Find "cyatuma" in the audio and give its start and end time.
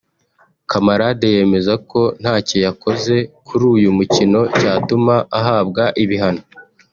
4.59-5.15